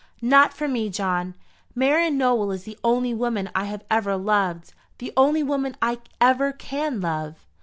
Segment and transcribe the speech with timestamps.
[0.23, 1.35] "Not for me, John.
[1.75, 6.51] Marian Nowell is the only woman I have ever loved, the only woman I ever
[6.53, 7.45] can love."